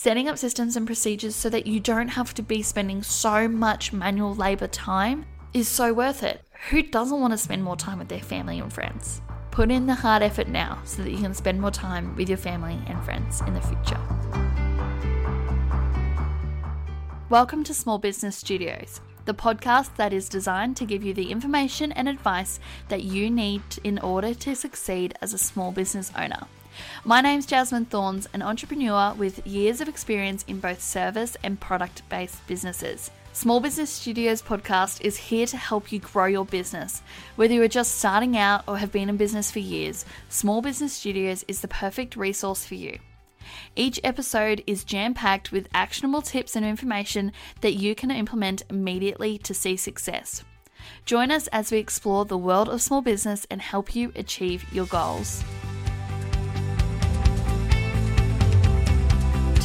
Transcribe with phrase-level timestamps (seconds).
[0.00, 3.92] Setting up systems and procedures so that you don't have to be spending so much
[3.92, 6.40] manual labor time is so worth it.
[6.70, 9.20] Who doesn't want to spend more time with their family and friends?
[9.50, 12.38] Put in the hard effort now so that you can spend more time with your
[12.38, 13.98] family and friends in the future.
[17.28, 21.90] Welcome to Small Business Studios, the podcast that is designed to give you the information
[21.90, 26.46] and advice that you need in order to succeed as a small business owner.
[27.04, 32.02] My name's Jasmine Thorns, an entrepreneur with years of experience in both service and product
[32.08, 33.10] based businesses.
[33.32, 37.02] Small Business Studios podcast is here to help you grow your business.
[37.36, 40.92] Whether you are just starting out or have been in business for years, Small Business
[40.92, 42.98] Studios is the perfect resource for you.
[43.76, 49.38] Each episode is jam packed with actionable tips and information that you can implement immediately
[49.38, 50.44] to see success.
[51.04, 54.86] Join us as we explore the world of small business and help you achieve your
[54.86, 55.44] goals.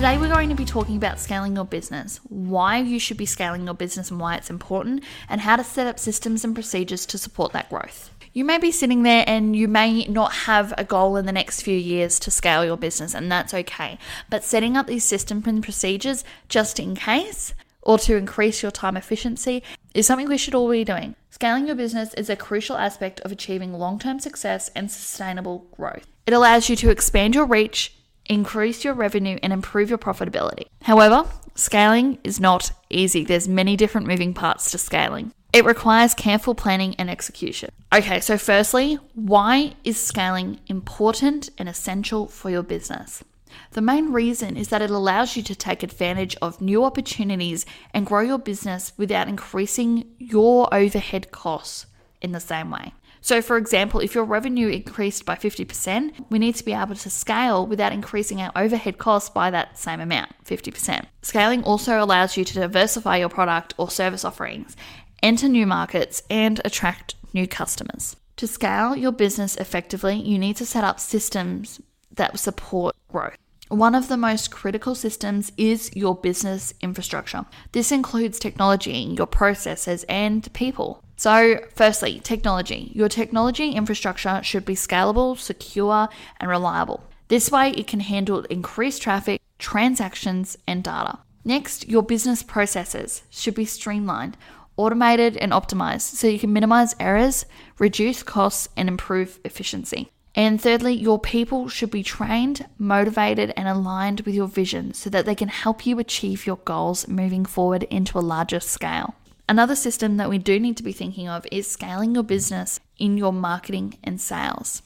[0.00, 3.66] Today, we're going to be talking about scaling your business, why you should be scaling
[3.66, 7.18] your business and why it's important, and how to set up systems and procedures to
[7.18, 8.10] support that growth.
[8.32, 11.60] You may be sitting there and you may not have a goal in the next
[11.60, 13.98] few years to scale your business, and that's okay.
[14.30, 18.96] But setting up these systems and procedures just in case or to increase your time
[18.96, 21.14] efficiency is something we should all be doing.
[21.28, 26.06] Scaling your business is a crucial aspect of achieving long term success and sustainable growth.
[26.26, 27.92] It allows you to expand your reach
[28.30, 30.66] increase your revenue and improve your profitability.
[30.82, 33.24] However, scaling is not easy.
[33.24, 35.32] There's many different moving parts to scaling.
[35.52, 37.70] It requires careful planning and execution.
[37.92, 43.24] Okay, so firstly, why is scaling important and essential for your business?
[43.72, 48.06] The main reason is that it allows you to take advantage of new opportunities and
[48.06, 51.86] grow your business without increasing your overhead costs
[52.20, 52.94] in the same way.
[53.20, 57.10] So, for example, if your revenue increased by 50%, we need to be able to
[57.10, 61.04] scale without increasing our overhead costs by that same amount, 50%.
[61.22, 64.76] Scaling also allows you to diversify your product or service offerings,
[65.22, 68.16] enter new markets, and attract new customers.
[68.36, 71.80] To scale your business effectively, you need to set up systems
[72.12, 73.36] that support growth.
[73.70, 77.46] One of the most critical systems is your business infrastructure.
[77.70, 81.04] This includes technology, your processes, and people.
[81.16, 82.90] So, firstly, technology.
[82.96, 86.08] Your technology infrastructure should be scalable, secure,
[86.40, 87.04] and reliable.
[87.28, 91.20] This way, it can handle increased traffic, transactions, and data.
[91.44, 94.36] Next, your business processes should be streamlined,
[94.76, 97.46] automated, and optimized so you can minimize errors,
[97.78, 100.10] reduce costs, and improve efficiency.
[100.34, 105.26] And thirdly, your people should be trained, motivated, and aligned with your vision so that
[105.26, 109.14] they can help you achieve your goals moving forward into a larger scale.
[109.48, 113.18] Another system that we do need to be thinking of is scaling your business in
[113.18, 114.82] your marketing and sales.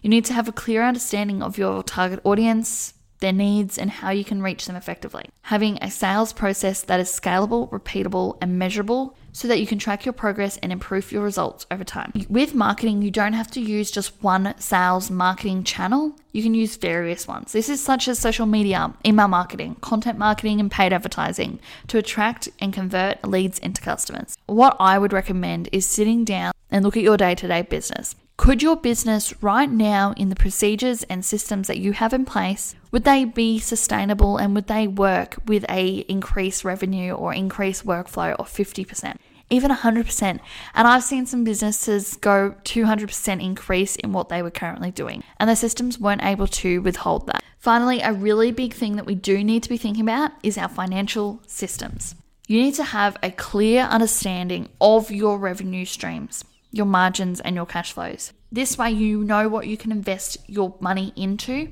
[0.00, 4.10] You need to have a clear understanding of your target audience, their needs, and how
[4.10, 5.26] you can reach them effectively.
[5.42, 10.04] Having a sales process that is scalable, repeatable, and measurable so that you can track
[10.04, 12.12] your progress and improve your results over time.
[12.28, 16.16] With marketing, you don't have to use just one sales marketing channel.
[16.32, 17.52] You can use various ones.
[17.52, 22.48] This is such as social media, email marketing, content marketing, and paid advertising to attract
[22.58, 24.36] and convert leads into customers.
[24.46, 28.16] What I would recommend is sitting down and look at your day to day business.
[28.36, 32.74] Could your business right now, in the procedures and systems that you have in place,
[32.90, 38.34] would they be sustainable and would they work with a increased revenue or increased workflow
[38.34, 39.16] of 50%?
[39.52, 40.40] Even 100%.
[40.74, 45.50] And I've seen some businesses go 200% increase in what they were currently doing, and
[45.50, 47.42] the systems weren't able to withhold that.
[47.58, 50.68] Finally, a really big thing that we do need to be thinking about is our
[50.68, 52.14] financial systems.
[52.46, 57.66] You need to have a clear understanding of your revenue streams your margins, and your
[57.66, 58.32] cash flows.
[58.52, 61.68] This way, you know what you can invest your money into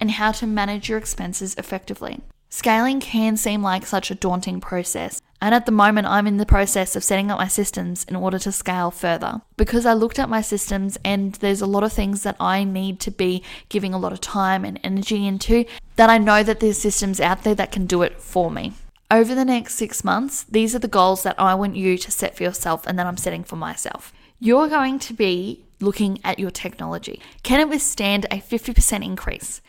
[0.00, 2.20] and how to manage your expenses effectively.
[2.48, 6.46] Scaling can seem like such a daunting process, and at the moment, I'm in the
[6.46, 9.42] process of setting up my systems in order to scale further.
[9.56, 13.00] Because I looked at my systems, and there's a lot of things that I need
[13.00, 15.64] to be giving a lot of time and energy into,
[15.96, 18.72] that I know that there's systems out there that can do it for me.
[19.10, 22.36] Over the next six months, these are the goals that I want you to set
[22.36, 26.50] for yourself and that I'm setting for myself you're going to be looking at your
[26.50, 27.20] technology.
[27.42, 29.60] Can it withstand a 50% increase,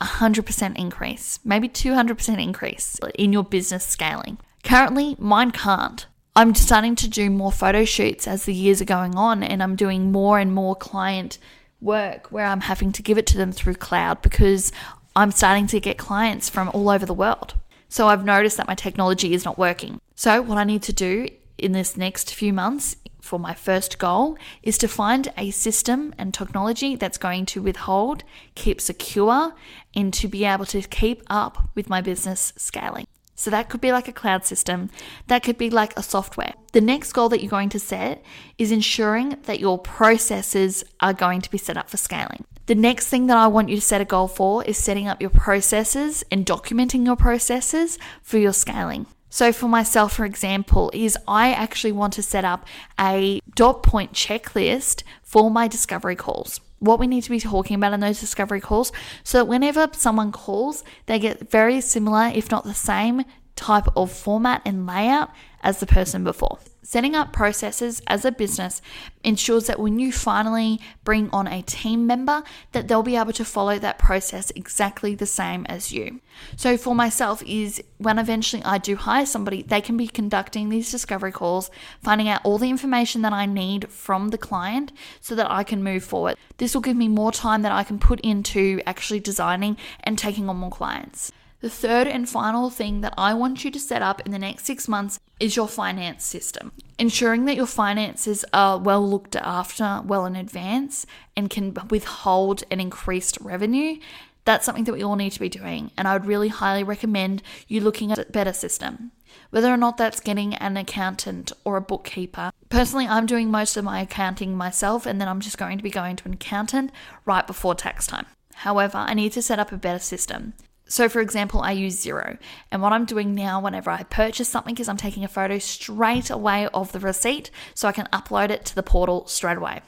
[0.00, 4.38] 100% increase, maybe 200% increase in your business scaling?
[4.64, 6.06] Currently, mine can't.
[6.36, 9.76] I'm starting to do more photo shoots as the years are going on, and I'm
[9.76, 11.38] doing more and more client
[11.80, 14.70] work where I'm having to give it to them through cloud because
[15.16, 17.54] I'm starting to get clients from all over the world.
[17.88, 20.00] So I've noticed that my technology is not working.
[20.14, 21.28] So, what I need to do
[21.58, 26.32] in this next few months for my first goal is to find a system and
[26.32, 28.24] technology that's going to withhold,
[28.54, 29.54] keep secure,
[29.94, 33.06] and to be able to keep up with my business scaling.
[33.40, 34.90] So that could be like a cloud system,
[35.28, 36.52] that could be like a software.
[36.72, 38.22] The next goal that you're going to set
[38.58, 42.44] is ensuring that your processes are going to be set up for scaling.
[42.66, 45.22] The next thing that I want you to set a goal for is setting up
[45.22, 49.06] your processes and documenting your processes for your scaling.
[49.30, 52.66] So for myself, for example, is I actually want to set up
[52.98, 56.60] a dot point checklist for my discovery calls.
[56.80, 58.90] What we need to be talking about in those discovery calls
[59.22, 63.24] so that whenever someone calls, they get very similar, if not the same,
[63.54, 65.30] type of format and layout
[65.62, 66.58] as the person before.
[66.82, 68.80] Setting up processes as a business
[69.22, 72.42] ensures that when you finally bring on a team member
[72.72, 76.20] that they'll be able to follow that process exactly the same as you.
[76.56, 80.90] So for myself is when eventually I do hire somebody, they can be conducting these
[80.90, 81.70] discovery calls,
[82.02, 84.90] finding out all the information that I need from the client
[85.20, 86.36] so that I can move forward.
[86.56, 90.48] This will give me more time that I can put into actually designing and taking
[90.48, 91.30] on more clients.
[91.60, 94.64] The third and final thing that I want you to set up in the next
[94.64, 96.72] six months is your finance system.
[96.98, 101.04] Ensuring that your finances are well looked after well in advance
[101.36, 103.98] and can withhold an increased revenue.
[104.46, 105.90] That's something that we all need to be doing.
[105.98, 109.12] And I would really highly recommend you looking at a better system.
[109.50, 112.52] Whether or not that's getting an accountant or a bookkeeper.
[112.70, 115.90] Personally, I'm doing most of my accounting myself, and then I'm just going to be
[115.90, 116.90] going to an accountant
[117.26, 118.26] right before tax time.
[118.54, 120.54] However, I need to set up a better system.
[120.90, 122.36] So, for example, I use Xero.
[122.72, 126.30] And what I'm doing now, whenever I purchase something, is I'm taking a photo straight
[126.30, 129.82] away of the receipt so I can upload it to the portal straight away.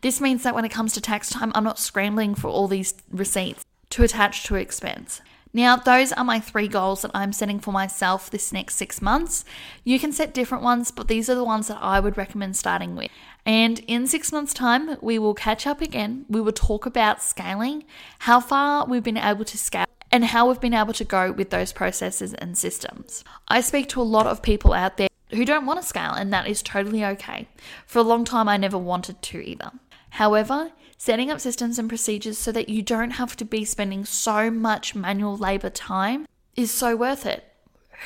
[0.00, 2.94] This means that when it comes to tax time, I'm not scrambling for all these
[3.12, 5.20] receipts to attach to expense.
[5.52, 9.44] Now, those are my three goals that I'm setting for myself this next six months.
[9.84, 12.96] You can set different ones, but these are the ones that I would recommend starting
[12.96, 13.12] with.
[13.46, 16.24] And in six months' time, we will catch up again.
[16.28, 17.84] We will talk about scaling,
[18.20, 21.50] how far we've been able to scale and how we've been able to go with
[21.50, 23.24] those processes and systems.
[23.48, 26.32] I speak to a lot of people out there who don't want to scale, and
[26.32, 27.48] that is totally okay.
[27.84, 29.72] For a long time, I never wanted to either.
[30.10, 34.52] However, setting up systems and procedures so that you don't have to be spending so
[34.52, 37.52] much manual labor time is so worth it.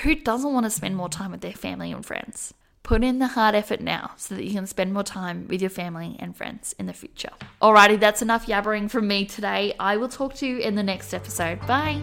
[0.02, 2.54] Who doesn't want to spend more time with their family and friends?
[2.88, 5.68] Put in the hard effort now so that you can spend more time with your
[5.68, 7.28] family and friends in the future.
[7.60, 9.74] Alrighty, that's enough yabbering from me today.
[9.78, 11.60] I will talk to you in the next episode.
[11.66, 12.00] Bye.